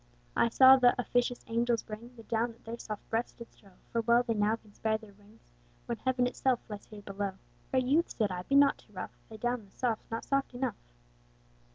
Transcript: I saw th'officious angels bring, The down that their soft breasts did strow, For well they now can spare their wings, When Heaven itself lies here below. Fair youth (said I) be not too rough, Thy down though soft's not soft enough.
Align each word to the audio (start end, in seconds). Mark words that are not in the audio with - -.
I 0.35 0.49
saw 0.49 0.77
th'officious 0.79 1.43
angels 1.45 1.83
bring, 1.83 2.15
The 2.15 2.23
down 2.23 2.53
that 2.53 2.63
their 2.65 2.79
soft 2.79 3.07
breasts 3.11 3.33
did 3.33 3.51
strow, 3.53 3.73
For 3.91 4.01
well 4.01 4.23
they 4.23 4.33
now 4.33 4.55
can 4.55 4.73
spare 4.73 4.97
their 4.97 5.13
wings, 5.13 5.43
When 5.85 5.99
Heaven 5.99 6.25
itself 6.25 6.59
lies 6.67 6.85
here 6.87 7.03
below. 7.03 7.33
Fair 7.71 7.81
youth 7.81 8.09
(said 8.09 8.31
I) 8.31 8.41
be 8.41 8.55
not 8.55 8.79
too 8.79 8.93
rough, 8.93 9.15
Thy 9.29 9.37
down 9.37 9.61
though 9.63 9.69
soft's 9.69 10.09
not 10.09 10.25
soft 10.25 10.55
enough. 10.55 10.79